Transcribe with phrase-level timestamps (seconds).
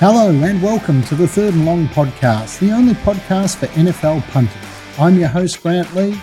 [0.00, 4.56] Hello and welcome to the Third and Long podcast, the only podcast for NFL punters.
[4.98, 6.14] I'm your host, Grant Lee.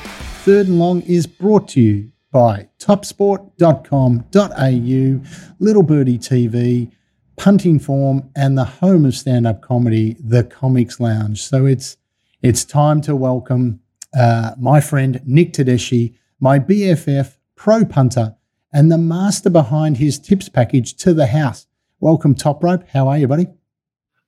[0.41, 6.91] Third and Long is brought to you by topsport.com.au, Little Birdie TV,
[7.35, 11.43] Punting Form, and the home of stand-up comedy, The Comics Lounge.
[11.43, 11.97] So it's
[12.41, 13.81] it's time to welcome
[14.17, 18.37] uh, my friend Nick Tedeschi, my BFF, pro punter,
[18.73, 21.67] and the master behind his tips package to the house.
[21.99, 22.83] Welcome, Top Rope.
[22.89, 23.45] How are you, buddy?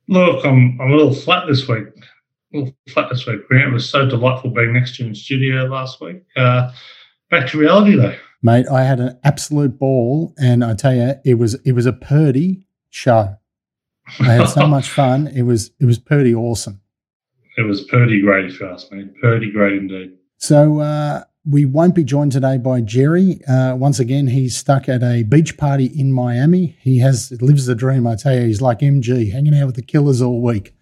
[0.10, 1.86] Look, I'm, I'm a little flat this week.
[2.54, 3.70] A little flat this week, Grant.
[3.70, 6.24] It was so delightful being next to you in studio last week.
[6.36, 6.72] Uh,
[7.30, 8.16] back to reality, though.
[8.42, 11.94] Mate, I had an absolute ball, and I tell you, it was it was a
[11.94, 13.36] Purdy show.
[14.20, 15.28] I had so much fun.
[15.28, 16.82] It was it was Purdy awesome.
[17.58, 19.10] It was Purdy great, if you ask me.
[19.22, 20.18] Purdy great indeed.
[20.38, 23.44] So uh, we won't be joined today by Jerry.
[23.46, 26.78] Uh, once again, he's stuck at a beach party in Miami.
[26.80, 28.06] He has lives the dream.
[28.06, 30.76] I tell you, he's like MG, hanging out with the killers all week.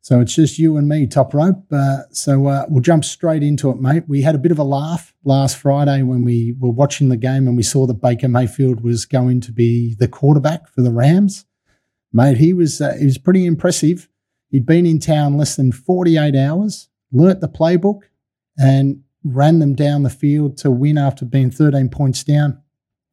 [0.00, 1.64] So it's just you and me, top rope.
[1.72, 4.04] Uh, so uh, we'll jump straight into it, mate.
[4.06, 7.46] We had a bit of a laugh last Friday when we were watching the game
[7.46, 11.46] and we saw that Baker Mayfield was going to be the quarterback for the Rams.
[12.12, 14.08] Mate, he was uh, he was pretty impressive.
[14.48, 18.00] He'd been in town less than 48 hours, learnt the playbook,
[18.58, 22.60] and ran them down the field to win after being 13 points down.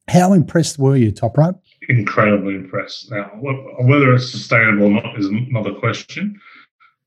[0.09, 1.61] How impressed were you, Top Rope?
[1.89, 3.11] Incredibly impressed.
[3.11, 6.39] Now, whether it's sustainable or not is another question.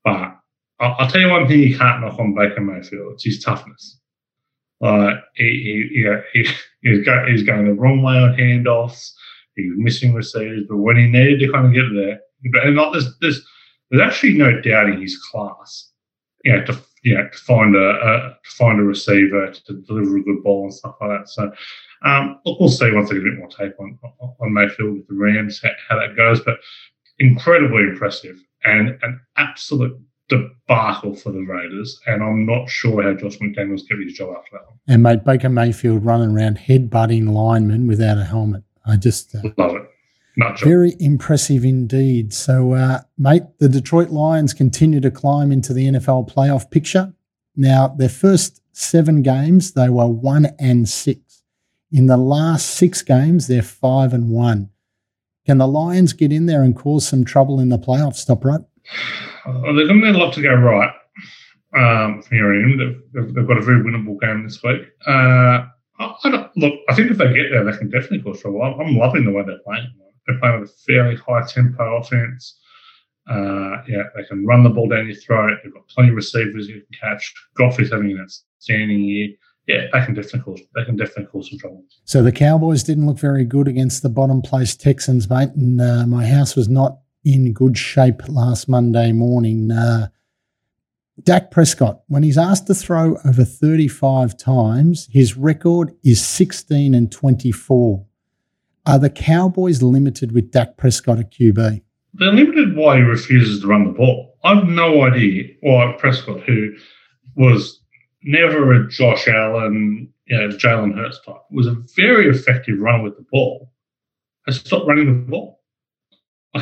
[0.04, 0.36] But
[0.80, 3.98] I'll tell you one thing you can't knock on Baker Mayfield: it's his toughness.
[4.82, 6.48] Uh, he, he, he,
[6.82, 9.12] he's, got, he's going the wrong way on handoffs.
[9.56, 12.20] He's missing receivers, but when he needed to kind of get there,
[12.64, 13.44] and not there's, there's
[13.90, 15.90] there's actually no doubting his class.
[16.44, 20.18] You know, to you know, to find a, a to find a receiver to deliver
[20.18, 21.28] a good ball and stuff like that.
[21.28, 21.52] So
[22.04, 23.98] um, we'll see once I get a bit more tape on
[24.40, 26.40] on Mayfield with the Rams how that goes.
[26.40, 26.58] But
[27.18, 32.00] incredibly impressive and an absolute debacle for the Raiders.
[32.06, 34.78] And I'm not sure how Josh McDaniels get his job after that one.
[34.88, 38.62] And mate, Baker Mayfield running around headbutting linemen without a helmet.
[38.86, 39.90] I just uh, love it.
[40.62, 42.32] Very impressive indeed.
[42.32, 47.12] So, uh, mate, the Detroit Lions continue to climb into the NFL playoff picture.
[47.56, 51.42] Now, their first seven games, they were one and six.
[51.92, 54.70] In the last six games, they're five and one.
[55.46, 58.16] Can the Lions get in there and cause some trouble in the playoffs?
[58.16, 58.60] Stop right.
[59.46, 60.92] Well, they're going to need a lot to go right
[61.76, 63.02] um, from here in.
[63.12, 64.82] They've, they've, got a very winnable game this week.
[65.06, 65.66] Uh,
[65.98, 68.62] I, I look, I think if they get there, they can definitely cause trouble.
[68.62, 69.88] I'm, I'm loving the way they're playing.
[70.26, 72.58] They're playing with a fairly high tempo offense.
[73.28, 75.58] Uh, yeah, they can run the ball down your throat.
[75.62, 77.32] They've got plenty of receivers you can catch.
[77.54, 79.28] Goff is having an outstanding year.
[79.66, 81.84] Yeah, they can definitely cause they can definitely cause some trouble.
[82.04, 86.06] So the Cowboys didn't look very good against the bottom place Texans, mate, and uh,
[86.06, 89.70] my house was not in good shape last Monday morning.
[89.70, 90.08] Uh,
[91.22, 97.12] Dak Prescott, when he's asked to throw over 35 times, his record is 16 and
[97.12, 98.06] 24.
[98.90, 101.80] Are the Cowboys limited with Dak Prescott at QB?
[102.14, 104.36] They're limited why he refuses to run the ball.
[104.42, 106.72] I've no idea why Prescott, who
[107.36, 107.80] was
[108.24, 113.16] never a Josh Allen, you know, Jalen Hurts type, was a very effective runner with
[113.16, 113.72] the ball,
[114.46, 115.60] has stopped running the ball.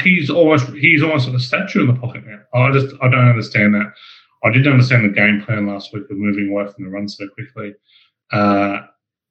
[0.03, 2.41] He's almost he's almost like a statue in the pocket now.
[2.53, 3.91] I just I don't understand that.
[4.45, 7.27] I didn't understand the game plan last week of moving away from the run so
[7.29, 7.75] quickly.
[8.31, 8.81] Uh,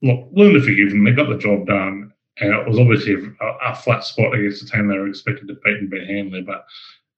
[0.01, 1.03] look, willing to forgive them.
[1.03, 4.69] They got the job done and it was obviously a, a, flat spot against the
[4.69, 6.41] team they were expected to beat and beat Handley.
[6.41, 6.65] But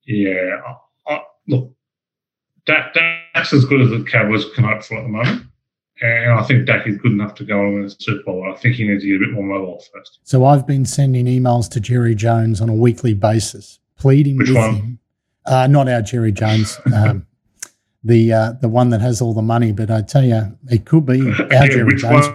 [0.06, 1.72] yeah, I, I, look,
[2.66, 5.46] Dak, Dak's as good as the Cowboys can hope for at the moment.
[6.02, 8.50] And I think Dak is good enough to go on in the Super Bowl.
[8.50, 10.20] I think he needs to get a bit more mobile first.
[10.22, 14.56] So I've been sending emails to Jerry Jones on a weekly basis, pleading Which with
[14.56, 14.74] one?
[14.74, 14.98] him.
[15.44, 16.78] Uh, not our Jerry Jones.
[16.94, 17.26] Um,
[18.02, 19.72] the uh, the one that has all the money.
[19.72, 22.26] But I tell you, it could be our yeah, Jerry Jones,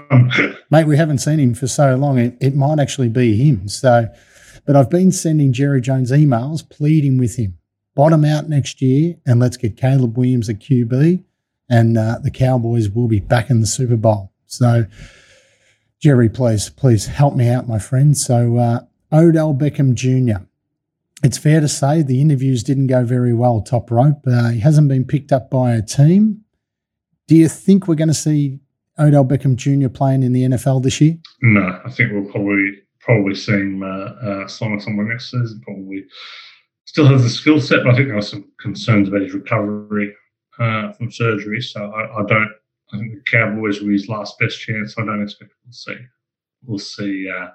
[0.70, 0.88] mate.
[0.88, 2.18] We haven't seen him for so long.
[2.18, 3.68] It, it might actually be him.
[3.68, 4.08] So,
[4.66, 7.58] but I've been sending Jerry Jones emails pleading with him,
[7.96, 11.24] bottom out next year, and let's get Caleb Williams at QB,
[11.70, 14.32] and uh, the Cowboys will be back in the Super Bowl.
[14.46, 14.86] So.
[16.02, 18.16] Jerry, please, please help me out, my friend.
[18.16, 20.44] So, uh, Odell Beckham Jr
[21.24, 24.24] it's fair to say the interviews didn't go very well, top rope.
[24.28, 26.42] Uh, he hasn't been picked up by a team.
[27.28, 28.60] Do you think we're going to see
[29.00, 29.90] Odell Beckham Jr.
[29.90, 31.18] playing in the NFL this year?
[31.42, 35.62] No, I think we'll probably probably see him uh, uh, somewhere next season.
[35.64, 36.04] Probably
[36.86, 40.14] still has the skill set, but I think there are some concerns about his recovery
[40.60, 41.62] uh, from surgery.
[41.62, 42.52] So I, I, don't.
[42.94, 44.96] I think the Cowboys were his last best chance.
[44.98, 45.98] I don't expect we'll see.
[46.64, 47.48] We'll see uh,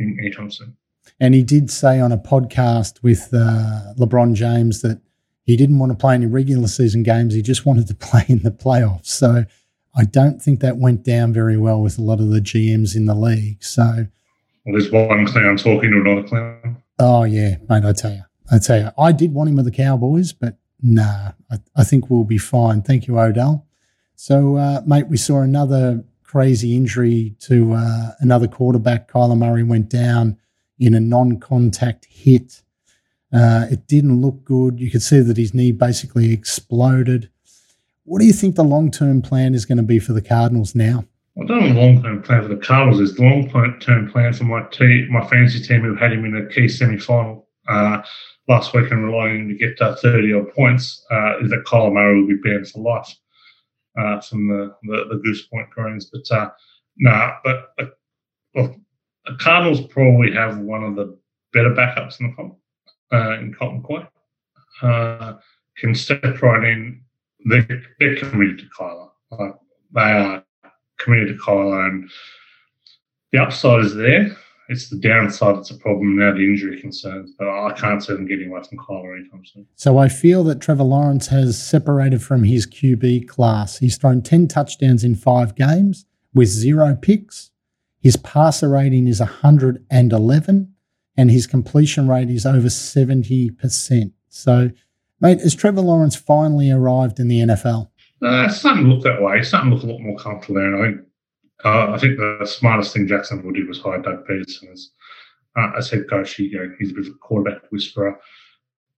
[0.00, 0.76] anytime soon.
[1.20, 5.00] And he did say on a podcast with uh, LeBron James that
[5.44, 7.34] he didn't want to play any regular season games.
[7.34, 9.06] He just wanted to play in the playoffs.
[9.06, 9.44] So
[9.94, 13.06] I don't think that went down very well with a lot of the GMs in
[13.06, 13.62] the league.
[13.62, 14.06] So
[14.64, 16.82] well, there's one clown talking to another clown.
[16.98, 17.84] Oh yeah, mate.
[17.84, 21.32] I tell you, I tell you, I did want him with the Cowboys, but nah,
[21.50, 22.82] I, I think we'll be fine.
[22.82, 23.66] Thank you, Odell.
[24.14, 29.10] So, uh, mate, we saw another crazy injury to uh, another quarterback.
[29.10, 30.38] Kyler Murray went down
[30.82, 32.62] in a non-contact hit.
[33.32, 34.80] Uh, it didn't look good.
[34.80, 37.30] You could see that his knee basically exploded.
[38.04, 41.04] What do you think the long-term plan is going to be for the Cardinals now?
[41.40, 43.00] I don't have a long-term plan for the Cardinals.
[43.00, 46.52] Is the long-term plan for my team, my fantasy team, who had him in a
[46.52, 48.02] key semi-final uh,
[48.48, 51.64] last week and relying on him to get uh, 30 odd points, uh, is that
[51.64, 53.14] Kyler Murray will be banned for life
[53.98, 56.10] uh, from the, the, the, Goose Point Greens.
[56.12, 56.50] But uh,
[56.98, 57.86] no, nah, but uh,
[58.54, 58.76] well,
[59.26, 61.16] the Cardinals probably have one of the
[61.52, 62.56] better backups in the comp,
[63.12, 64.08] uh, in Colt McCoy.
[64.82, 65.34] Uh,
[65.78, 67.02] can step right in.
[67.44, 69.10] They're, they're committed to Kyler.
[69.30, 69.54] Like,
[69.94, 70.44] they are
[70.98, 72.10] committed to Kyler, and
[73.32, 74.36] the upside is there.
[74.68, 77.32] It's the downside that's a problem now, the injury concerns.
[77.38, 79.66] But I can't see them getting away from Kyler anytime soon.
[79.74, 83.78] So I feel that Trevor Lawrence has separated from his QB class.
[83.78, 87.51] He's thrown 10 touchdowns in five games with zero picks.
[88.02, 90.74] His passer rating is 111
[91.16, 94.12] and his completion rate is over 70%.
[94.28, 94.70] So,
[95.20, 97.90] mate, has Trevor Lawrence finally arrived in the NFL?
[98.22, 99.38] Uh, it's starting to look that way.
[99.38, 100.74] It's starting to look a lot more comfortable there.
[100.74, 101.06] And I think
[101.64, 104.90] uh, I think the smartest thing Jacksonville did was hire Doug Pederson as,
[105.56, 106.34] uh, as head coach.
[106.34, 108.18] He, you know, he's a bit of a quarterback whisperer,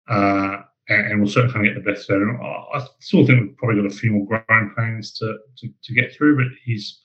[0.08, 0.58] uh,
[0.88, 2.40] and, and, will certainly get the best out of him.
[2.42, 6.14] I still think we've probably got a few more growing pains to, to, to get
[6.14, 7.00] through, but he's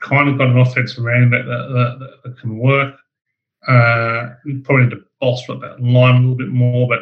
[0.00, 2.94] kind of got an offense around that that, that, that can work.
[3.68, 4.30] Uh,
[4.64, 7.00] probably need to bolster that line a little bit more, but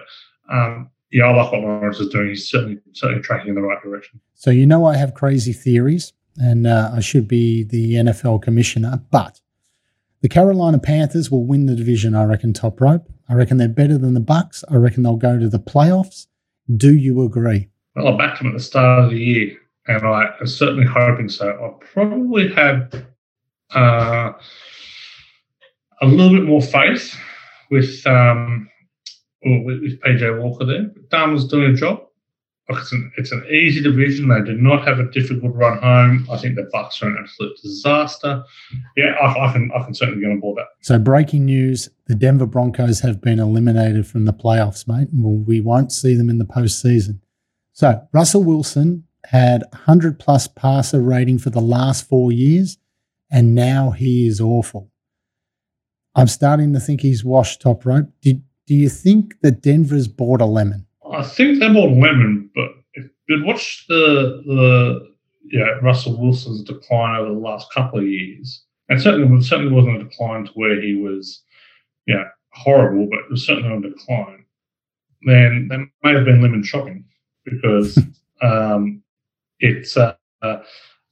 [0.52, 2.28] um, yeah, I like what Lawrence is doing.
[2.28, 4.20] He's certainly certainly tracking in the right direction.
[4.34, 9.02] So you know, I have crazy theories and uh, I should be the NFL commissioner.
[9.10, 9.40] But
[10.20, 12.14] the Carolina Panthers will win the division.
[12.14, 13.08] I reckon top rope.
[13.28, 14.64] I reckon they're better than the Bucks.
[14.70, 16.26] I reckon they'll go to the playoffs.
[16.76, 17.68] Do you agree?
[17.94, 19.56] Well, I backed them at the start of the year,
[19.88, 21.48] and I am certainly hoping so.
[21.50, 23.06] I probably had
[23.74, 24.32] uh,
[26.00, 27.16] a little bit more faith
[27.70, 28.68] with um,
[29.44, 30.90] with, PJ Walker there.
[31.10, 32.08] Dan was doing a job
[32.70, 34.28] it's an, it's an easy division.
[34.28, 36.28] They did not have a difficult run home.
[36.30, 38.42] I think the Bucks are an absolute disaster.
[38.96, 40.66] Yeah, I, I can I can certainly get on board that.
[40.82, 45.08] So breaking news: the Denver Broncos have been eliminated from the playoffs, mate.
[45.12, 47.20] We won't see them in the postseason.
[47.72, 52.78] So Russell Wilson had 100 plus passer rating for the last four years,
[53.30, 54.90] and now he is awful.
[56.14, 58.08] I'm starting to think he's washed top rope.
[58.22, 60.86] Did do you think that Denver's bought a lemon?
[61.12, 65.14] I think they bought a lemon, but if you watch the the
[65.52, 70.04] yeah Russell Wilson's decline over the last couple of years, and certainly certainly wasn't a
[70.04, 71.42] decline to where he was,
[72.06, 74.46] yeah, horrible, but it was certainly a decline.
[75.22, 77.04] Then that may have been lemon shopping
[77.44, 77.98] because
[78.42, 79.02] um,
[79.60, 80.58] it's uh, uh,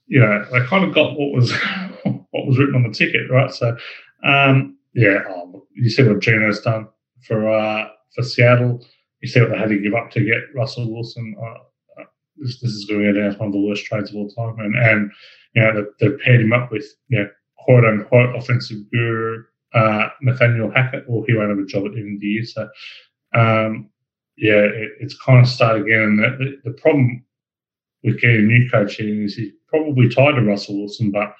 [0.07, 1.51] you know they kind of got what was
[2.03, 3.51] what was written on the ticket, right?
[3.53, 3.77] So
[4.23, 6.87] um, yeah, oh, you see what Geno's done
[7.21, 8.85] for uh, for Seattle
[9.21, 11.35] you see what they had to give up to get Russell Wilson.
[11.41, 12.05] Uh, uh,
[12.37, 14.29] this, this, is going to go down as one of the worst trades of all
[14.29, 14.59] time.
[14.59, 15.11] And, and
[15.53, 20.09] you know, they, they paired him up with, you know, quote unquote offensive guru uh,
[20.21, 22.45] Nathaniel Hackett, or he won't have a job at the end of the year.
[22.45, 22.69] So,
[23.33, 23.89] um,
[24.37, 26.01] yeah, it, it's kind of start again.
[26.01, 27.25] And the, the, the, problem
[28.07, 31.35] with getting a new coach in is he's probably tied to Russell Wilson, but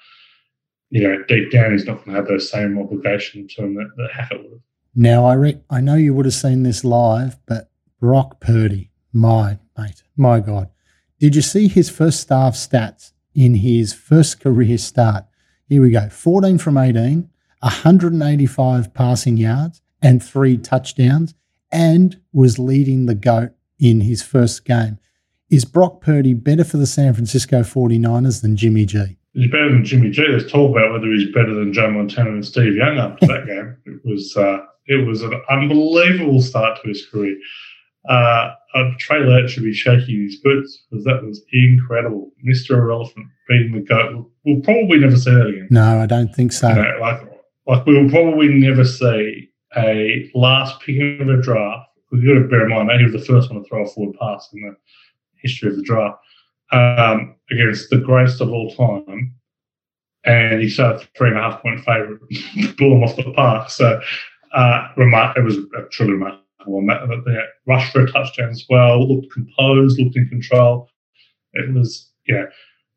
[0.90, 3.90] you know, deep down, he's not going to have those same obligation to him that,
[3.96, 4.60] that Hackett would have.
[4.94, 7.70] Now, I re- I know you would have seen this live, but
[8.00, 10.70] Brock Purdy, my mate, my God.
[11.18, 15.24] Did you see his first staff stats in his first career start?
[15.68, 17.28] Here we go 14 from 18,
[17.60, 21.34] 185 passing yards, and three touchdowns,
[21.70, 24.98] and was leading the GOAT in his first game.
[25.50, 29.16] Is Brock Purdy better for the San Francisco 49ers than Jimmy G?
[29.32, 30.26] He's better than Jimmy G.
[30.28, 33.76] Let's talk about whether he's better than Joe Montana and Steve Young after that game.
[33.86, 37.36] It was uh, it was an unbelievable start to his career.
[38.10, 42.30] Uh, uh, Trey Lance should be shaking his boots because that was incredible.
[42.46, 42.70] Mr.
[42.72, 44.12] Irrelevant beating the GOAT.
[44.14, 45.68] We'll, we'll, probably never see that again.
[45.70, 46.68] No, I don't think so.
[46.68, 47.20] You know, like,
[47.66, 51.88] like we will probably never see a last pick of the draft.
[52.12, 53.88] We've got to bear in mind that he was the first one to throw a
[53.88, 54.76] forward pass in the
[55.42, 56.18] history of the draft
[56.72, 59.34] um, against the greatest of all time.
[60.24, 62.20] And he started three and a half point favourite,
[62.76, 63.70] blew him off the park.
[63.70, 64.00] So
[64.52, 66.42] Uh, remar- it was a truly remarkable.
[66.86, 69.06] That, that, rushed for a touchdown as well.
[69.06, 69.98] Looked composed.
[69.98, 70.88] Looked in control.
[71.52, 72.46] It was yeah.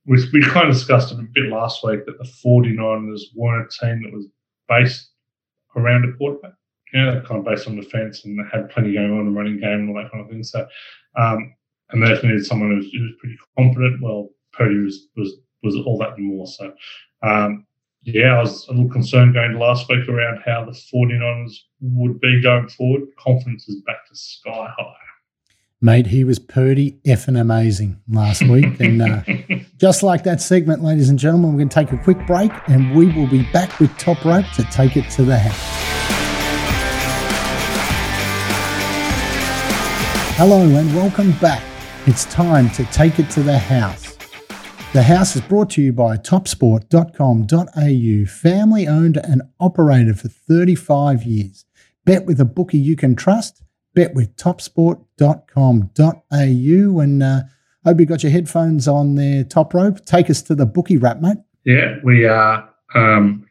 [0.06, 3.86] We, we kind of discussed it a bit last week that the 49ers weren't a
[3.86, 4.26] team that was
[4.68, 5.12] based
[5.76, 6.54] around a quarterback.
[6.94, 9.90] Yeah, kind of based on defense and had plenty going on the running game and
[9.90, 10.44] all that kind of thing.
[10.44, 10.68] So,
[11.16, 11.54] um,
[11.94, 14.02] they needed someone who was, who was pretty confident.
[14.02, 15.34] Well, Purdy was was
[15.64, 16.48] was all that and more.
[16.48, 16.74] So,
[17.24, 17.66] um,
[18.04, 22.20] yeah, I was a little concerned going to last week around how the 49ers would
[22.20, 23.04] be going forward.
[23.20, 24.94] Confidence is back to sky high.
[25.84, 28.80] Mate, he was Purdy effing amazing last week.
[28.80, 29.24] and uh,
[29.78, 32.96] just like that segment, ladies and gentlemen, we're going to take a quick break and
[32.96, 35.58] we will be back with Top Rope to take it to the house.
[40.38, 41.71] Hello and welcome back.
[42.08, 44.18] It's time to take it to the house.
[44.92, 51.66] The house is brought to you by topsport.com.au, family owned and operated for 35 years.
[52.04, 53.62] Bet with a bookie you can trust.
[53.94, 57.00] Bet with topsport.com.au.
[57.00, 57.42] And uh,
[57.86, 60.04] hope you got your headphones on there, top rope.
[60.04, 61.38] Take us to the bookie wrap, mate.
[61.66, 62.68] Yeah, we are.
[62.96, 63.46] Um,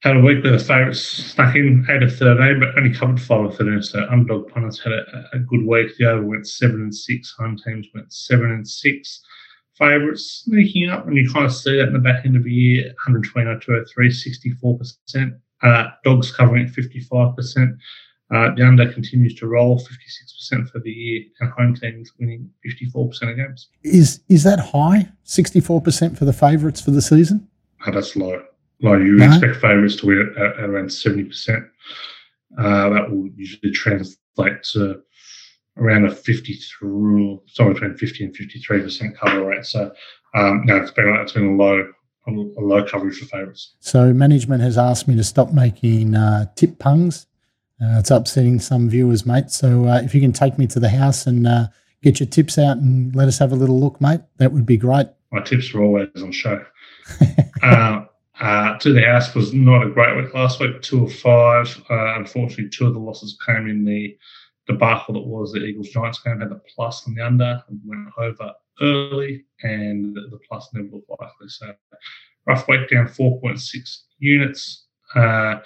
[0.00, 3.46] had a week with the favourites snuck in eight of thirteen, but only covered five
[3.46, 3.82] of thirteen.
[3.82, 5.96] So underdog punters had a, a, good week.
[5.96, 7.34] The over went seven and six.
[7.38, 9.20] Home teams went seven and six
[9.78, 12.52] favourites sneaking up, and you kind of see that in the back end of the
[12.52, 15.40] year 129 203, 64%.
[15.62, 17.76] Uh, dogs covering at 55%.
[18.30, 23.30] Uh, the under continues to roll 56% for the year, and home teams winning 54%
[23.30, 23.68] of games.
[23.82, 25.08] Is is that high?
[25.24, 27.48] 64% for the favourites for the season?
[27.86, 28.42] Oh, that's low.
[28.80, 28.96] Low.
[28.96, 29.26] You no?
[29.26, 31.68] expect favourites to win at, at around 70%.
[32.58, 35.02] Uh, that will usually translate to
[35.78, 39.64] around a 53, somewhere between 50 and 53% cover rate.
[39.64, 39.92] So,
[40.34, 41.92] um, no, it's been, it's been a low,
[42.26, 43.74] a low coverage for favourites.
[43.80, 47.26] So, management has asked me to stop making uh, tip pungs.
[47.80, 49.50] Uh, it's upsetting some viewers, mate.
[49.50, 51.68] So, uh, if you can take me to the house and uh,
[52.02, 54.76] get your tips out and let us have a little look, mate, that would be
[54.76, 55.06] great.
[55.30, 56.64] My tips are always on show.
[58.40, 61.82] Uh, uh, to the house was not a great week last week, two of five.
[61.88, 64.16] unfortunately, two of the losses came in the
[64.66, 68.08] debacle that was the Eagles Giants game had the plus on the under and went
[68.18, 71.48] over early, and the plus never looked likely.
[71.48, 71.72] So
[72.46, 74.86] rough weight down 4.6 units.
[75.14, 75.56] Uh,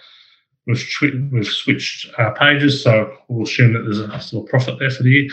[0.66, 4.90] we've, twi- we've switched uh, pages, so we'll assume that there's a a profit there
[4.90, 5.30] for the year.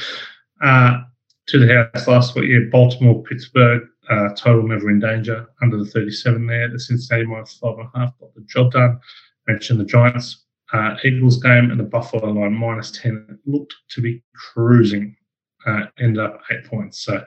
[0.62, 1.02] Uh,
[1.48, 5.86] to the house last week, yeah, Baltimore, Pittsburgh, uh, total never in danger under the
[5.86, 6.70] 37 there.
[6.70, 9.00] The Cincinnati minus five and a half got the job done.
[9.48, 14.24] Mentioned the Giants uh, Eagles game and the Buffalo line minus 10 looked to be
[14.36, 15.16] cruising,
[15.66, 17.04] uh, ended up eight points.
[17.04, 17.24] So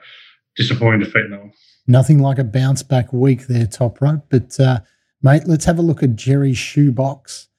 [0.55, 1.51] disappointing defeat, no.
[1.87, 4.25] Nothing like a bounce back week there, top rope.
[4.29, 4.79] But, uh,
[5.21, 7.49] mate, let's have a look at Jerry's shoebox.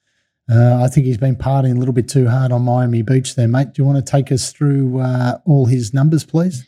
[0.51, 3.49] Uh, I think he's been partying a little bit too hard on Miami Beach there,
[3.49, 3.73] mate.
[3.73, 6.67] Do you want to take us through uh, all his numbers, please?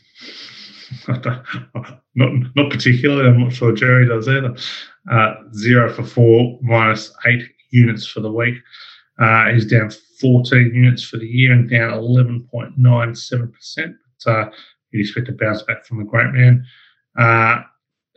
[1.07, 1.45] not,
[2.55, 3.29] not particularly.
[3.29, 4.55] I'm not sure Jerry does either.
[5.11, 8.55] Uh, zero for four, minus eight units for the week.
[9.19, 9.91] Uh, he's down
[10.21, 13.95] 14 units for the year and down 11.97%.
[14.25, 14.49] But uh,
[14.91, 16.65] you'd expect to bounce back from the great man.
[17.17, 17.61] Uh,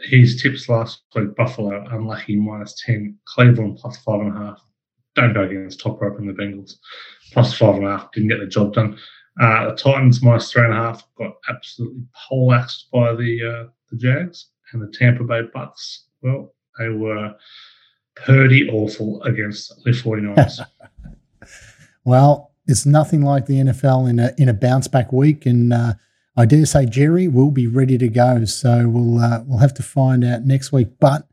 [0.02, 3.18] his tips last week Buffalo, unlucky, minus 10.
[3.26, 4.56] Cleveland, plus 5.5.
[5.16, 6.74] Don't go against top rope and the Bengals.
[7.32, 8.12] Plus 5.5.
[8.12, 8.98] Didn't get the job done.
[9.40, 11.02] Uh, the Titans, minus 3.5.
[11.18, 14.46] Got absolutely poleaxed by the, uh, the Jags.
[14.72, 17.34] And the Tampa Bay Bucks, well, they were
[18.14, 20.60] Purdy awful against the 49ers.
[22.04, 25.94] well, it's nothing like the NFL in a in a bounce back week, and uh,
[26.36, 28.44] I dare say Jerry will be ready to go.
[28.44, 30.88] So we'll uh, we'll have to find out next week.
[31.00, 31.26] But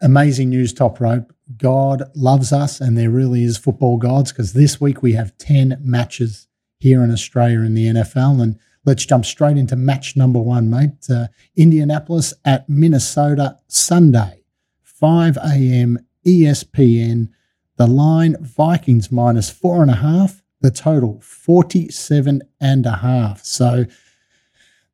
[0.00, 1.32] amazing news, top rope.
[1.56, 5.78] God loves us, and there really is football gods because this week we have ten
[5.80, 6.46] matches
[6.82, 11.08] here in Australia in the NFL, and let's jump straight into match number one, mate.
[11.08, 14.42] Uh, Indianapolis at Minnesota Sunday.
[14.82, 16.04] 5 a.m.
[16.26, 17.28] ESPN.
[17.76, 20.42] The line Vikings minus four and a half.
[20.60, 23.44] The total 47 and a half.
[23.44, 23.84] So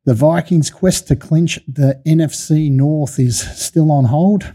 [0.05, 4.53] the Vikings' quest to clinch the NFC North is still on hold.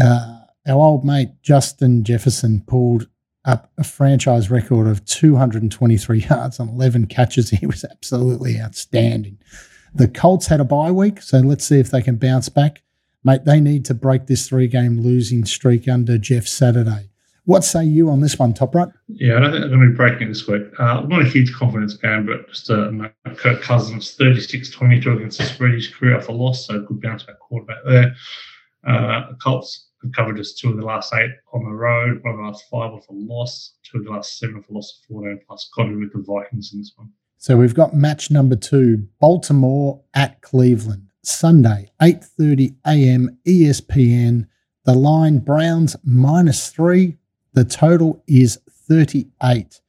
[0.00, 0.38] Uh,
[0.68, 3.08] our old mate Justin Jefferson pulled
[3.46, 7.50] up a franchise record of 223 yards and 11 catches.
[7.56, 9.38] He was absolutely outstanding.
[9.94, 12.82] The Colts had a bye week, so let's see if they can bounce back
[13.26, 17.10] mate, they need to break this three game losing streak under Jeff Saturday.
[17.44, 18.92] What say you on this one, Top Rope?
[19.08, 20.62] Yeah, I don't think they're going to be breaking it this week.
[20.78, 22.90] Uh, not a huge confidence game, but just uh,
[23.36, 25.74] Kirk Cousins 36 22 against the spread.
[25.74, 28.16] His career off a loss, so good bounce back quarterback there.
[28.86, 32.34] Uh, the Colts They've covered just two of the last eight on the road, one
[32.34, 35.00] of the last five off a loss, two of the last seven off a loss
[35.00, 37.10] of 14, plus got with the Vikings in this one.
[37.38, 43.38] So we've got match number two, Baltimore at Cleveland, Sunday, 8.30 a.m.
[43.46, 44.46] ESPN.
[44.84, 47.16] The line Browns minus three.
[47.54, 49.80] The total is 38.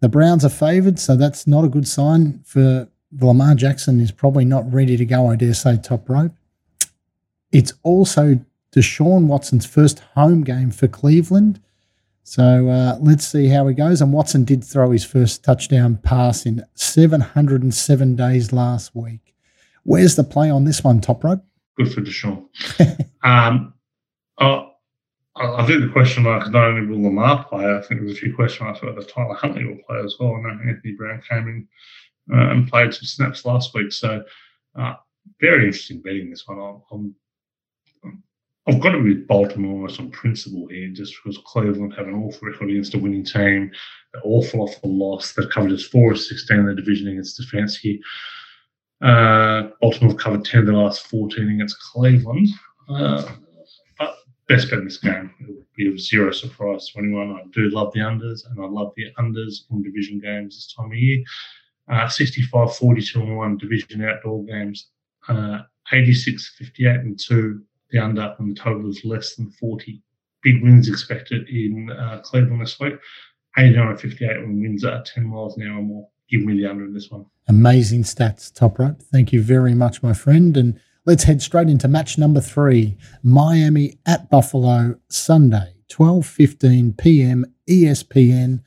[0.00, 2.88] The Browns are favoured, so that's not a good sign for
[3.18, 6.32] Lamar Jackson is probably not ready to go, I dare say, top rope.
[7.50, 8.40] It's also
[8.74, 11.60] Deshaun Watson's first home game for Cleveland.
[12.22, 14.02] So uh, let's see how he goes.
[14.02, 19.34] And Watson did throw his first touchdown pass in 707 days last week.
[19.84, 21.42] Where's the play on this one, Top Rope?
[21.78, 22.44] Good for Deshaun.
[23.22, 23.72] um,
[24.36, 24.64] uh,
[25.36, 28.20] I think the question mark is not only will Lamar play, I think there's a
[28.20, 30.34] few question marks whether Tyler Huntley will play as well.
[30.34, 31.68] I know Anthony Brown came in
[32.30, 33.92] uh, and played some snaps last week.
[33.92, 34.22] So
[34.78, 34.94] uh,
[35.40, 36.58] very interesting betting this one.
[36.58, 37.14] I'm, I'm,
[38.68, 42.68] I've got to be Baltimore on principle here, just because Cleveland have an awful record
[42.70, 43.70] against a winning team.
[44.12, 45.32] They're awful off the loss.
[45.32, 47.98] They've covered just four or sixteen in the division against Stefanski.
[49.00, 52.48] Uh, Baltimore covered ten of the last fourteen against Cleveland.
[52.90, 53.26] Uh,
[53.98, 54.16] but
[54.48, 55.34] best bet in this game.
[55.40, 57.32] It would be of zero surprise to anyone.
[57.32, 60.92] I do love the unders, and I love the unders in division games this time
[60.92, 61.24] of year.
[61.90, 64.88] Uh, 65 42 and 1 division outdoor games,
[65.28, 65.60] uh,
[65.90, 70.02] 86 58 and 2, the under, and the total is less than 40.
[70.42, 72.94] Big wins expected in uh, Cleveland this week.
[73.58, 76.08] 89 and 58 when wins are 10 miles an hour or more.
[76.30, 77.26] Give me the under in this one.
[77.48, 79.02] Amazing stats, top rope.
[79.02, 80.56] Thank you very much, my friend.
[80.56, 87.46] And let's head straight into match number three Miami at Buffalo, Sunday, 12.15 p.m.
[87.68, 88.62] ESPN.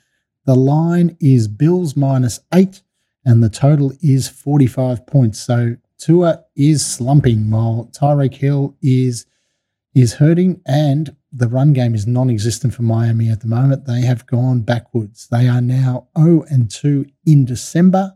[0.45, 2.81] The line is Bills minus eight
[3.23, 5.39] and the total is 45 points.
[5.39, 9.25] So Tua is slumping while Tyreek Hill is
[9.93, 13.85] is hurting and the run game is non-existent for Miami at the moment.
[13.85, 15.27] They have gone backwards.
[15.29, 18.15] They are now 0 and 2 in December.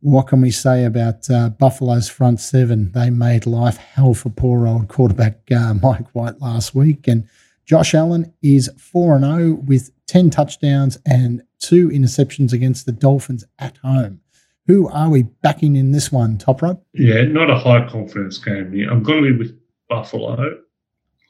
[0.00, 2.92] What can we say about uh, Buffalo's front seven?
[2.92, 7.28] They made life hell for poor old quarterback uh, Mike White last week, and
[7.64, 13.44] Josh Allen is 4 and 0 with 10 touchdowns and two interceptions against the Dolphins
[13.58, 14.20] at home.
[14.68, 16.86] Who are we backing in this one, Top Rope?
[16.92, 18.90] Yeah, not a high confidence game here.
[18.90, 20.58] I'm going to be with Buffalo.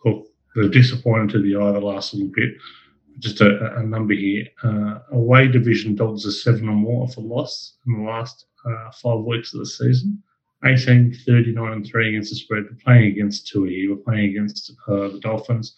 [0.04, 2.50] Look, they're disappointed to the eye the last little bit.
[3.20, 4.46] Just a, a number here.
[4.64, 9.20] Uh, away division dogs are seven or more for loss in the last uh, five
[9.20, 10.20] weeks of the season.
[10.64, 12.64] 18, 39, and 3 against the spread.
[12.64, 13.94] We're playing against Tua here.
[13.94, 15.76] We're playing against uh, the Dolphins.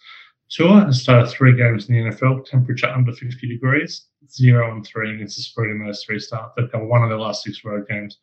[0.51, 5.15] Tua has started three games in the NFL, temperature under 50 degrees, zero and three
[5.15, 6.53] against the spread in those three starts.
[6.57, 8.17] They've got one of their last six road games.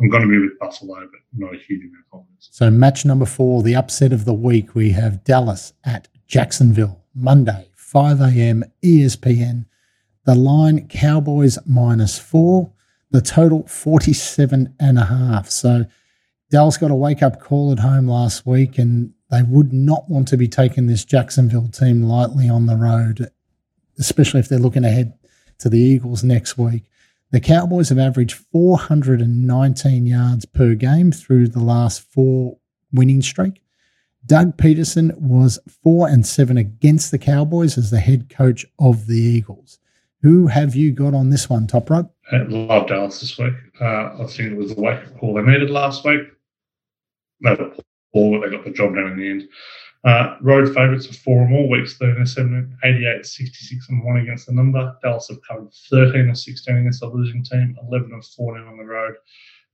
[0.00, 2.48] I'm going to be with Buffalo, but not a huge amount of confidence.
[2.50, 7.68] So, match number four, the upset of the week, we have Dallas at Jacksonville, Monday,
[7.76, 8.64] 5 a.m.
[8.82, 9.66] ESPN.
[10.24, 12.72] The line Cowboys minus four,
[13.12, 15.48] the total 47 and a half.
[15.50, 15.84] So,
[16.50, 20.28] Dallas got a wake up call at home last week, and they would not want
[20.28, 23.30] to be taking this Jacksonville team lightly on the road,
[23.98, 25.14] especially if they're looking ahead
[25.58, 26.84] to the Eagles next week.
[27.30, 32.58] The Cowboys have averaged 419 yards per game through the last four
[32.92, 33.60] winning streak.
[34.26, 39.18] Doug Pederson was four and seven against the Cowboys as the head coach of the
[39.18, 39.78] Eagles.
[40.22, 42.14] Who have you got on this one, Top Rope?
[42.32, 43.52] I love Dallas this week.
[43.80, 46.22] Uh, I think it was the wake up call they needed last week.
[47.42, 47.56] They
[48.14, 49.48] were or they got the job done in the end.
[50.04, 54.16] Uh, road favourites for four or more weeks, 13 and 7, 88, 66 and 1
[54.18, 54.94] against the number.
[55.02, 58.84] Dallas have covered 13 and 16 against the losing team, 11 and 14 on the
[58.84, 59.14] road.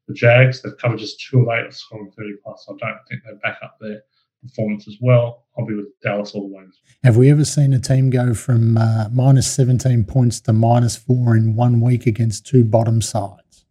[0.06, 2.64] The Jags, they've covered just 2 of 8 of scoring 30 plus.
[2.68, 4.02] I don't think they back up their
[4.40, 5.46] performance as well.
[5.58, 6.64] I'll be with Dallas all the way.
[7.02, 11.36] Have we ever seen a team go from uh, minus 17 points to minus 4
[11.36, 13.64] in one week against two bottom sides?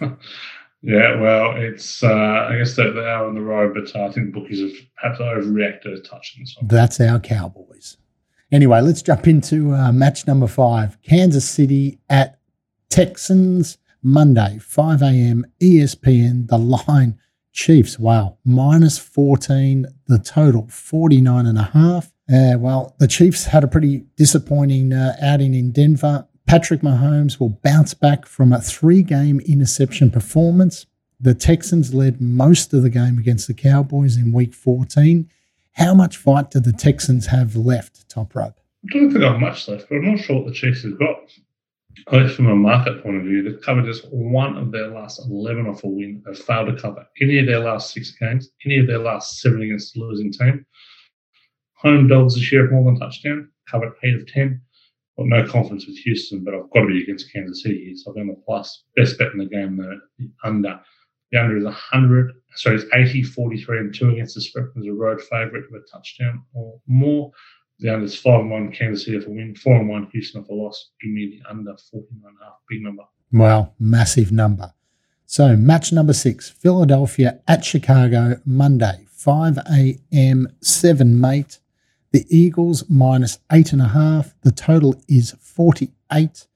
[0.80, 4.32] Yeah, well, it's uh, I guess they are on the road, but uh, I think
[4.32, 6.68] bookies have perhaps overreacted a touch in this one.
[6.68, 7.96] That's our Cowboys.
[8.52, 12.38] Anyway, let's jump into uh, match number five: Kansas City at
[12.90, 15.44] Texans Monday, 5 a.m.
[15.60, 16.46] ESPN.
[16.46, 17.18] The line
[17.52, 17.98] Chiefs.
[17.98, 19.86] Wow, minus 14.
[20.06, 22.12] The total 49 and a half.
[22.32, 26.27] Uh, well, the Chiefs had a pretty disappointing uh, outing in Denver.
[26.48, 30.86] Patrick Mahomes will bounce back from a three game interception performance.
[31.20, 35.28] The Texans led most of the game against the Cowboys in week 14.
[35.72, 38.34] How much fight do the Texans have left, top?
[38.34, 38.50] I
[38.90, 41.18] don't think have much left, but I'm not sure what the Chiefs have got.
[42.06, 45.20] At least from a market point of view, they've covered just one of their last
[45.28, 46.22] 11 off a win.
[46.24, 49.60] They've failed to cover any of their last six games, any of their last seven
[49.60, 50.64] against the losing team.
[51.74, 54.62] home dogs this year have more than touchdown, covered 8 of 10.
[55.18, 57.96] Got no confidence with Houston, but I've got to be against Kansas City here.
[57.96, 58.84] So I've done the plus.
[58.94, 60.80] Best bet in the game, the, the under.
[61.32, 64.66] The under is 100, sorry, it's 80, 43, and 2 against the spread.
[64.74, 67.32] There's a road favourite of a touchdown or more.
[67.80, 70.56] The under is 5 and 1, Kansas City for win, 4 and 1, Houston for
[70.56, 70.90] loss.
[71.02, 73.02] Give me the under 49 and a half, big number.
[73.32, 74.72] Wow, massive number.
[75.26, 81.58] So, match number six Philadelphia at Chicago, Monday, 5 a.m., 7 mate.
[82.12, 84.34] The Eagles minus eight and a half.
[84.42, 86.46] The total is 48.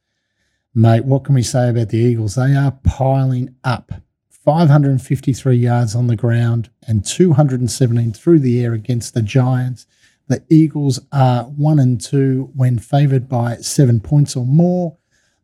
[0.74, 2.36] Mate, what can we say about the Eagles?
[2.36, 3.92] They are piling up
[4.30, 9.86] 553 yards on the ground and 217 through the air against the Giants.
[10.28, 14.96] The Eagles are one and two when favoured by seven points or more.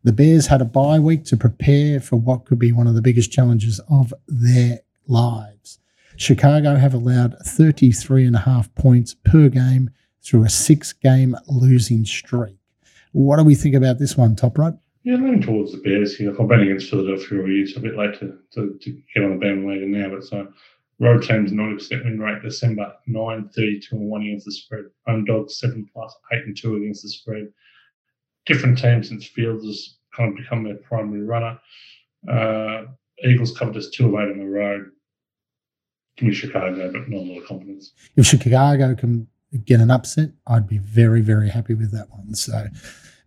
[0.05, 3.03] The Bears had a bye week to prepare for what could be one of the
[3.03, 5.81] biggest challenges of their lives.
[6.19, 9.89] Chicago have allowed 33 and a half points per game
[10.21, 12.57] through a six game losing streak.
[13.13, 14.79] What do we think about this one, Top Rope?
[15.05, 16.31] Yeah, leaning towards the Bears here.
[16.31, 19.31] I've been against Philadelphia all year, so a bit late to, to, to get on
[19.31, 20.11] the bandwagon now.
[20.11, 20.53] But so
[20.99, 24.85] road teams 90% win rate December 9, 32 and 1 against the spread.
[25.07, 27.49] Home dogs 7 plus 8 and 2 against the spread.
[28.45, 31.59] Different teams since Fields has kind of become their primary runner.
[32.29, 32.87] Uh,
[33.25, 34.91] Eagles covered us 2 of 8 on the road.
[36.19, 37.93] Give me Chicago, but not a lot of confidence.
[38.17, 39.29] If Chicago can
[39.65, 42.35] get an upset, I'd be very, very happy with that one.
[42.35, 42.67] So,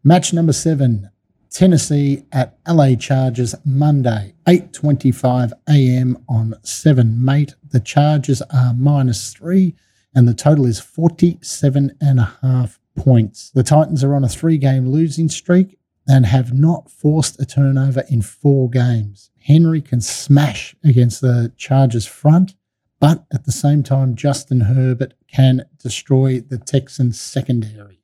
[0.03, 1.09] match number seven,
[1.49, 6.21] Tennessee at LA Chargers Monday, 8:25 a.m.
[6.27, 7.55] on 7 Mate.
[7.69, 9.73] The Chargers are minus 3
[10.13, 13.51] and the total is 47 and a half points.
[13.51, 18.21] The Titans are on a 3-game losing streak and have not forced a turnover in
[18.21, 19.31] 4 games.
[19.39, 22.55] Henry can smash against the Chargers front
[23.01, 27.99] but at the same time, Justin Herbert can destroy the Texans secondary.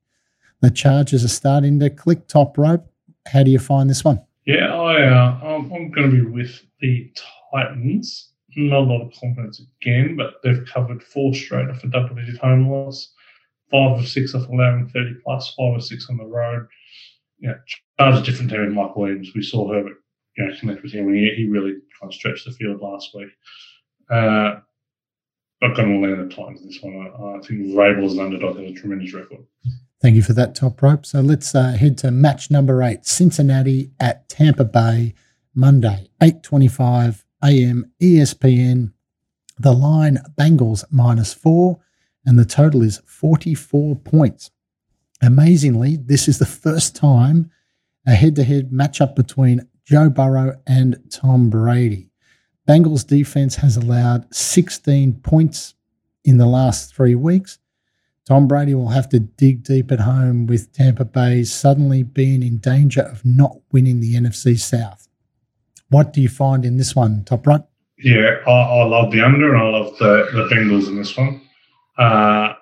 [0.61, 2.91] The Chargers are starting to click top rope.
[3.27, 4.19] How do you find this one?
[4.47, 7.13] Yeah, I, uh, I'm, I'm going to be with the
[7.53, 8.31] Titans.
[8.55, 12.39] Not a lot of confidence again, but they've covered four straight off a double digit
[12.39, 13.13] home loss,
[13.69, 16.67] five of six off allowing 30 plus, five of six on the road.
[17.39, 17.53] Know,
[17.99, 19.29] Chargers different team with Mike Williams.
[19.35, 19.97] We saw Herbert
[20.37, 21.13] you know, connect with him.
[21.13, 23.29] He, he really kind of stretched the field last week.
[24.09, 24.61] Uh,
[25.61, 26.95] not going to land the Titans this one.
[26.95, 29.45] I, I think Vrabel's an underdog has a tremendous record.
[30.01, 31.05] Thank you for that top rope.
[31.05, 35.15] So let's uh, head to match number eight, Cincinnati at Tampa Bay,
[35.55, 37.91] Monday, 8.25 a.m.
[38.01, 38.93] ESPN.
[39.59, 41.79] The line Bengals minus four,
[42.23, 44.51] and the total is 44 points.
[45.21, 47.49] Amazingly, this is the first time
[48.05, 52.06] a head-to-head matchup between Joe Burrow and Tom Brady.
[52.67, 55.73] Bengals defense has allowed 16 points
[56.25, 57.59] in the last three weeks.
[58.25, 62.57] Tom Brady will have to dig deep at home with Tampa Bay suddenly being in
[62.57, 65.07] danger of not winning the NFC South.
[65.89, 67.69] What do you find in this one, Top Rope?
[67.99, 71.41] Yeah, I, I love the under and I love the, the Bengals in this one.
[71.97, 72.53] Uh,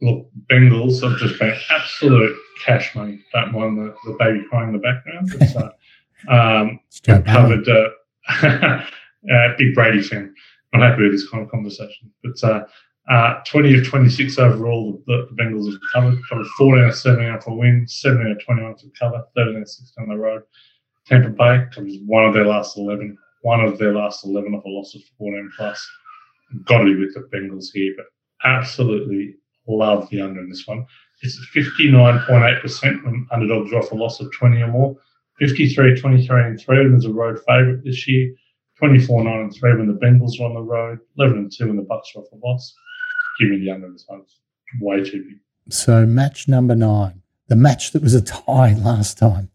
[0.00, 3.24] look, Bengals have just been absolute cash money.
[3.32, 5.30] Don't mind the, the baby crying in the background.
[5.38, 5.72] But,
[6.28, 6.80] uh, um,
[7.24, 7.68] covered.
[7.68, 8.84] Uh,
[9.30, 10.34] uh, big Brady fan.
[10.72, 12.10] Not happy with this kind of conversation.
[12.22, 12.64] But uh,
[13.10, 16.18] uh, 20 of 26 overall, the, the Bengals have covered.
[16.28, 19.56] Covered 14 out of 7 out for win, 7 out of 21 for cover, 13
[19.56, 20.42] out of 6 on the road.
[21.06, 24.68] Tampa Bay covers one of their last 11, one of their last 11 of a
[24.68, 25.90] loss of 14 plus.
[26.64, 28.06] Got to be with the Bengals here, but
[28.44, 29.34] absolutely
[29.66, 30.84] love the under in this one.
[31.22, 34.96] It's 59.8% when underdogs are off a loss of 20 or more.
[35.38, 38.32] 53, 23, and 3 and there's a road favourite this year.
[38.82, 41.76] 24 9 and 3 when the Bengals were on the road, 11 and 2 when
[41.76, 42.74] the Bucks were off the loss.
[43.38, 44.24] Give me the under this one.
[44.80, 45.38] Way too big.
[45.68, 49.50] So, match number nine, the match that was a tie last time.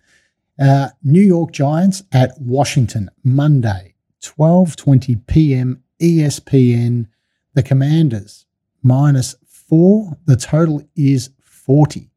[0.58, 5.84] Uh, New York Giants at Washington, Monday, 12.20 p.m.
[6.00, 7.08] ESPN.
[7.54, 8.46] The Commanders,
[8.82, 10.18] minus four.
[10.26, 12.10] The total is 40.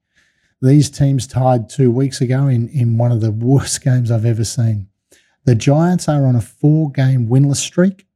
[0.62, 4.44] These teams tied two weeks ago in, in one of the worst games I've ever
[4.44, 4.89] seen.
[5.44, 8.06] The Giants are on a four game winless streak.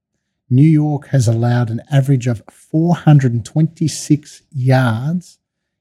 [0.50, 5.38] New York has allowed an average of 426 yards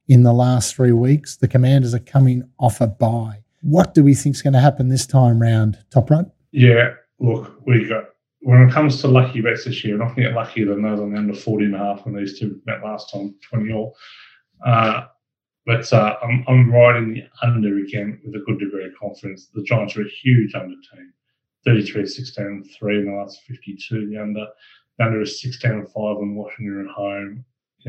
[0.08, 1.36] in the last three weeks.
[1.36, 3.44] The Commanders are coming off a bye.
[3.62, 6.34] What do we think is going to happen this time round, Top Rope?
[6.52, 8.06] Yeah, look, we got
[8.44, 11.18] when it comes to lucky bets this year, nothing get luckier than those on the
[11.18, 13.96] under 40 and a half when these two met last time, 20 all.
[14.66, 15.06] Uh,
[15.66, 19.48] but uh, I'm, I'm riding the under again with a good degree of confidence.
[19.54, 21.14] The Giants are a huge under team.
[21.66, 24.10] 33, 16, and 3 in the last 52.
[24.10, 24.48] The under,
[24.98, 27.46] the under is 16 and 5 when Washington at home.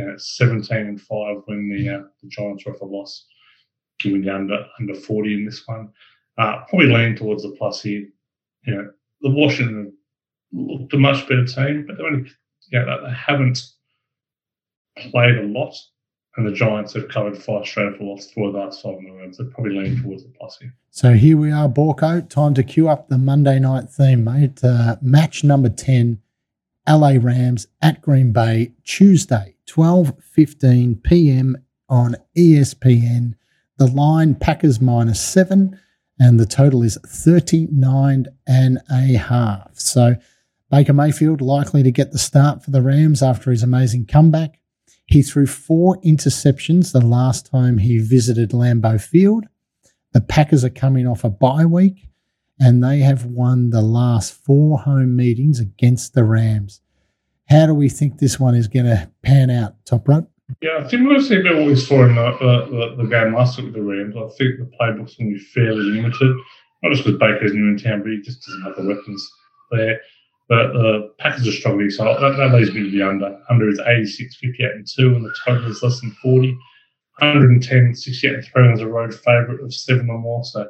[0.06, 3.26] know, 17 and 5 when the, uh, the Giants were off a loss.
[4.00, 5.90] Give me the under, under 40 in this one.
[6.36, 8.08] Uh, probably lean towards the plus here.
[8.66, 9.92] You know, the Washington
[10.52, 12.30] looked a much better team, but they only,
[12.72, 13.62] know, they haven't
[14.96, 15.74] played a lot
[16.36, 19.30] and the Giants have covered five straight for of the last five in the row.
[19.30, 20.74] So probably leaning towards the plus here.
[20.90, 22.28] So here we are, Borko.
[22.28, 24.62] Time to cue up the Monday night theme, mate.
[24.62, 26.20] Uh, match number 10,
[26.88, 31.56] LA Rams at Green Bay, Tuesday, 12.15 p.m.
[31.88, 33.34] on ESPN.
[33.76, 35.78] The line, Packers minus seven,
[36.18, 39.78] and the total is 39 and a half.
[39.78, 40.16] So
[40.70, 44.58] Baker Mayfield likely to get the start for the Rams after his amazing comeback.
[45.14, 49.44] He threw four interceptions the last time he visited Lambeau Field.
[50.10, 52.08] The Packers are coming off a bye week
[52.58, 56.80] and they have won the last four home meetings against the Rams.
[57.48, 60.28] How do we think this one is going to pan out, Top Rope?
[60.60, 63.82] Yeah, going to what we saw in the, the, the, game last week with the
[63.82, 64.16] Rams.
[64.16, 66.36] I think the playbook's going to be fairly limited,
[66.82, 69.30] not just because Baker's new in town, but he just doesn't have the weapons
[69.70, 70.00] there.
[70.48, 73.38] But the Packers are struggling, so that, that me to the under.
[73.48, 76.50] Under is 86, 58 and 2, and the total is less than 40.
[77.18, 80.44] 110, 68 and 3 is a road favourite of 7 or more.
[80.44, 80.68] So,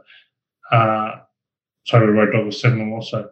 [0.70, 1.12] uh,
[1.86, 3.02] sorry, road dog of 7 or more.
[3.02, 3.30] So,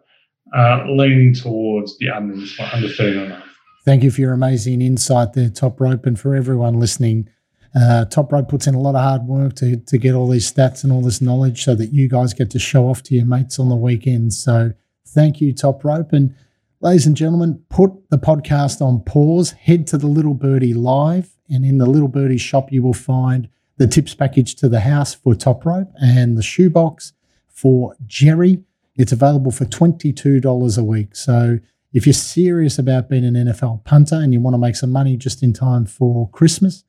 [0.55, 2.33] uh, leaning towards the under,
[2.73, 3.43] under 13 and a half.
[3.85, 7.29] Thank you for your amazing insight there, Top Rope, and for everyone listening.
[7.75, 10.51] Uh, Top Rope puts in a lot of hard work to, to get all these
[10.51, 13.25] stats and all this knowledge so that you guys get to show off to your
[13.25, 14.41] mates on the weekends.
[14.41, 14.73] So,
[15.07, 16.13] Thank you, Top Rope.
[16.13, 16.35] And
[16.81, 21.65] ladies and gentlemen, put the podcast on pause, head to the Little Birdie Live, and
[21.65, 25.35] in the Little Birdie shop, you will find the tips package to the house for
[25.35, 27.13] Top Rope and the shoebox
[27.47, 28.63] for Jerry.
[28.95, 31.15] It's available for $22 a week.
[31.15, 31.59] So
[31.93, 35.15] if you're serious about being an NFL punter and you want to make some money
[35.15, 36.83] just in time for Christmas,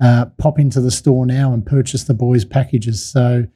[0.00, 3.02] uh, pop into the store now and purchase the boys' packages.
[3.04, 3.46] So,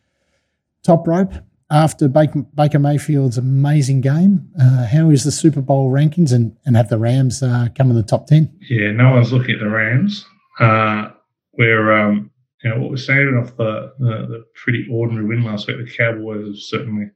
[0.83, 1.33] top rope,
[1.71, 6.89] after Baker, Mayfield's amazing game, uh, how is the Super Bowl rankings and, and have
[6.89, 8.55] the Rams uh, come in the top 10?
[8.69, 10.25] Yeah, no one's looking at the Rams.
[10.61, 11.11] Uh,
[11.53, 12.31] where, um,
[12.63, 15.91] you know, what we're saying off the, the, the, pretty ordinary win last week, the
[15.91, 17.11] Cowboys have certainly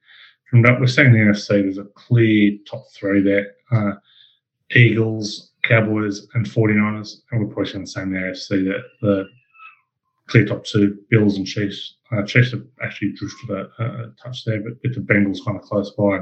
[0.51, 0.81] from that.
[0.81, 3.93] We're saying the NFC, there's a clear top three there uh,
[4.75, 7.17] Eagles, Cowboys, and 49ers.
[7.31, 9.25] And we're probably saying the same the AFC that the
[10.29, 11.97] clear top two, Bills and Chiefs.
[12.13, 15.65] Uh, Chiefs have actually drifted a, a touch there, but with the Bengals kind of
[15.65, 16.19] close by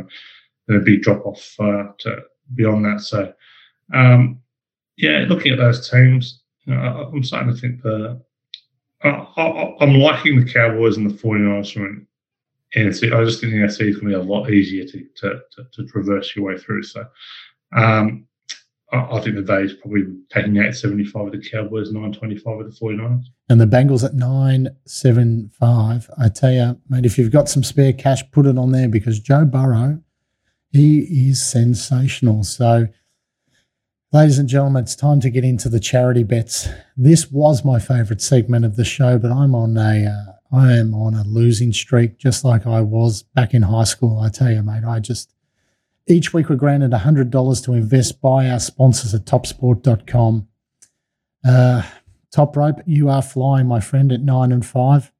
[0.68, 2.22] and a big drop off uh, to
[2.54, 3.00] beyond that.
[3.00, 3.32] So,
[3.94, 4.40] um,
[4.96, 8.20] yeah, looking at those teams, you know, I'm starting to think the
[9.04, 12.06] I, am liking the Cowboys and the 49ers from an
[12.74, 13.12] NFC.
[13.12, 15.64] I just think the NFC is going to be a lot easier to, to, to,
[15.72, 16.82] to traverse your way through.
[16.82, 17.04] So,
[17.76, 18.26] um,
[18.92, 23.24] I think the is probably taking 875 with the Cowboys, 925 with the 49ers.
[23.48, 26.10] And the Bengals at 975.
[26.16, 29.18] I tell you, mate, if you've got some spare cash, put it on there because
[29.18, 30.00] Joe Burrow,
[30.70, 32.44] he is sensational.
[32.44, 32.86] So,
[34.12, 36.68] ladies and gentlemen, it's time to get into the charity bets.
[36.96, 40.94] This was my favourite segment of the show, but I'm on a, uh, I am
[40.94, 44.20] on a losing streak, just like I was back in high school.
[44.20, 45.32] I tell you, mate, I just
[46.06, 50.48] each week, we're granted $100 to invest by our sponsors at topsport.com.
[51.44, 51.82] Uh,
[52.32, 55.12] top rope, you are flying, my friend, at nine and five.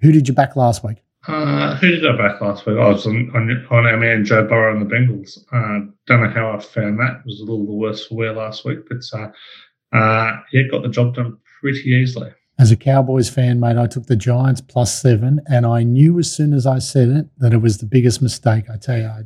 [0.00, 0.98] Who did you back last week?
[1.26, 2.78] Uh, who did I back last week?
[2.78, 5.38] I was on, on, on our man Joe Burrow and the Bengals.
[5.52, 7.20] Uh, don't know how I found that.
[7.20, 10.82] It was a little the worse for wear last week, but uh, uh, yeah, got
[10.82, 12.30] the job done pretty easily.
[12.58, 16.34] As a Cowboys fan, mate, I took the Giants plus seven, and I knew as
[16.34, 18.64] soon as I said it that it was the biggest mistake.
[18.72, 19.22] I tell you, I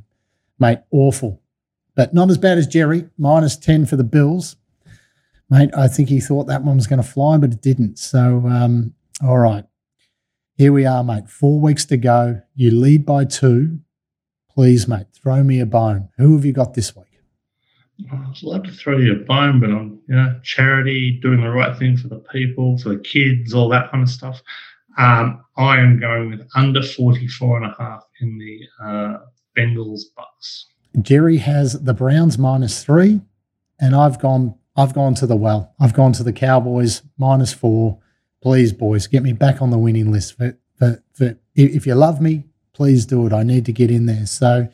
[0.62, 1.42] mate, awful.
[1.94, 4.56] But not as bad as Jerry, minus 10 for the Bills.
[5.50, 7.98] Mate, I think he thought that one was going to fly, but it didn't.
[7.98, 9.64] So, um, all right.
[10.56, 11.28] Here we are, mate.
[11.28, 12.40] Four weeks to go.
[12.54, 13.80] You lead by two.
[14.54, 16.08] Please, mate, throw me a bone.
[16.16, 17.06] Who have you got this week?
[18.10, 21.76] I'd love to throw you a bone, but I'm, you know, charity, doing the right
[21.76, 24.40] thing for the people, for the kids, all that kind of stuff.
[24.98, 29.18] Um, I am going with under 44 and a half in the uh,
[29.56, 30.66] Bengals Bucks.
[31.00, 33.20] Jerry has the Browns minus three,
[33.80, 35.74] and I've gone I've gone to the well.
[35.78, 37.98] I've gone to the Cowboys minus four.
[38.42, 40.36] Please, boys, get me back on the winning list.
[40.36, 43.32] For, for, for if you love me, please do it.
[43.32, 44.26] I need to get in there.
[44.26, 44.68] So,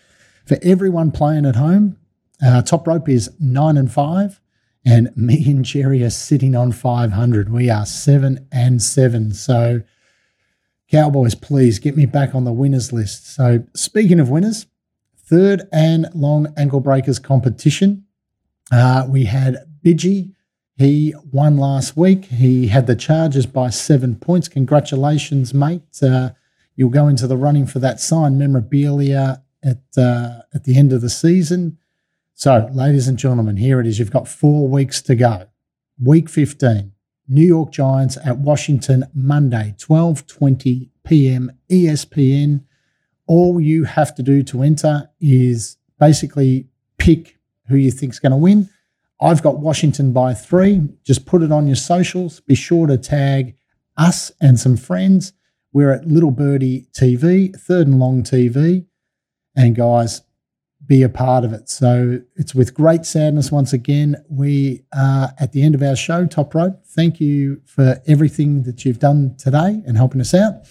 [0.46, 1.98] for everyone playing at home,
[2.42, 4.40] uh, top rope is nine and five,
[4.84, 7.52] and me and Jerry are sitting on five hundred.
[7.52, 9.32] We are seven and seven.
[9.32, 9.82] So
[10.90, 13.34] Cowboys, please get me back on the winners list.
[13.34, 14.66] So, speaking of winners,
[15.28, 18.04] third and long ankle breakers competition.
[18.72, 20.32] Uh, we had Bidgie.
[20.76, 22.26] He won last week.
[22.26, 24.48] He had the Chargers by seven points.
[24.48, 25.82] Congratulations, mate.
[26.02, 26.30] Uh,
[26.76, 31.00] you'll go into the running for that signed memorabilia at uh, at the end of
[31.00, 31.78] the season.
[32.34, 33.98] So, ladies and gentlemen, here it is.
[33.98, 35.48] You've got four weeks to go.
[36.00, 36.92] Week 15,
[37.28, 41.52] New York Giants at Washington, Monday, 12:20 p.m.
[41.70, 42.64] ESPN.
[43.26, 47.38] All you have to do to enter is basically pick
[47.68, 48.70] who you think's going to win
[49.20, 50.88] I've got Washington by three.
[51.02, 52.40] Just put it on your socials.
[52.40, 53.56] Be sure to tag
[53.96, 55.32] us and some friends.
[55.72, 58.86] We're at Little Birdie TV, Third and Long TV.
[59.56, 60.22] And guys,
[60.88, 61.68] be a part of it.
[61.68, 64.16] So it's with great sadness once again.
[64.30, 66.82] We are at the end of our show, Top Rope.
[66.86, 70.66] Thank you for everything that you've done today and helping us out.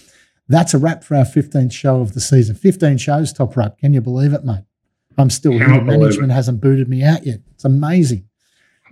[0.49, 2.55] That's a wrap for our 15th show of the season.
[2.55, 3.77] 15 shows, Top Rope.
[3.77, 4.63] Can you believe it, mate?
[5.19, 5.81] I'm still here.
[5.81, 7.41] Management hasn't booted me out yet.
[7.53, 8.27] It's amazing.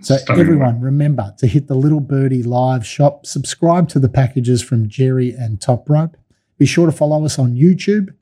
[0.02, 0.40] So Stunning.
[0.40, 5.30] everyone, remember to hit the Little Birdie live shop, subscribe to the packages from Jerry
[5.30, 6.16] and Top Rope.
[6.58, 8.14] Be sure to follow us on YouTube.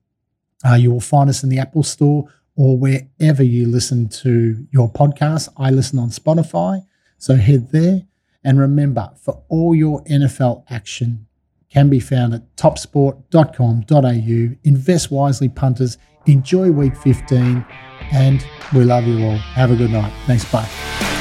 [0.67, 4.90] Uh, you will find us in the Apple Store or wherever you listen to your
[4.90, 5.49] podcast.
[5.57, 6.85] I listen on Spotify,
[7.19, 8.03] so head there.
[8.43, 11.27] And remember, for all your NFL action,
[11.71, 14.57] can be found at topsport.com.au.
[14.62, 15.99] Invest wisely, punters.
[16.27, 17.64] Enjoy week 15,
[18.12, 19.37] and we love you all.
[19.37, 20.12] Have a good night.
[20.27, 20.45] Thanks.
[20.51, 21.13] Bye.